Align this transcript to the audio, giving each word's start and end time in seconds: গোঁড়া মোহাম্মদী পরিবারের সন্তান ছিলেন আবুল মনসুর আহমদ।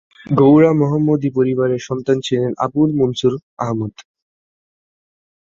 গোঁড়া 0.31 0.71
মোহাম্মদী 0.73 1.29
পরিবারের 1.37 1.81
সন্তান 1.87 2.17
ছিলেন 2.19 2.51
আবুল 2.57 2.89
মনসুর 2.99 3.33
আহমদ। 3.59 3.93